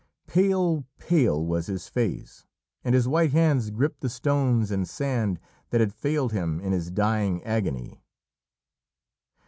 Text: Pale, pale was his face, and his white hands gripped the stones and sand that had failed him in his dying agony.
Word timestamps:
Pale, 0.25 0.83
pale 0.97 1.45
was 1.45 1.67
his 1.67 1.87
face, 1.87 2.47
and 2.83 2.95
his 2.95 3.07
white 3.07 3.33
hands 3.33 3.69
gripped 3.69 3.99
the 4.01 4.09
stones 4.09 4.71
and 4.71 4.89
sand 4.89 5.39
that 5.69 5.79
had 5.79 5.93
failed 5.93 6.31
him 6.33 6.59
in 6.59 6.71
his 6.71 6.89
dying 6.89 7.43
agony. 7.43 8.01